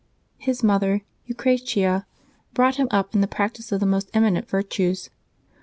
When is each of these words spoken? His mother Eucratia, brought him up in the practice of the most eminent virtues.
His 0.39 0.63
mother 0.63 1.03
Eucratia, 1.27 2.07
brought 2.55 2.77
him 2.77 2.87
up 2.89 3.13
in 3.13 3.21
the 3.21 3.27
practice 3.27 3.71
of 3.71 3.79
the 3.79 3.85
most 3.85 4.09
eminent 4.15 4.49
virtues. 4.49 5.11